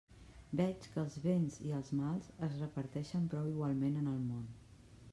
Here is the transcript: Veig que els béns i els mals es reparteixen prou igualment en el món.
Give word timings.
Veig 0.59 0.87
que 0.93 0.99
els 1.01 1.17
béns 1.25 1.59
i 1.67 1.75
els 1.81 1.93
mals 1.99 2.31
es 2.49 2.57
reparteixen 2.65 3.31
prou 3.35 3.55
igualment 3.55 4.05
en 4.05 4.13
el 4.17 4.21
món. 4.35 4.53